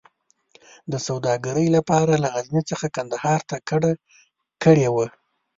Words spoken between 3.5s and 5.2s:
کډه کړې وه.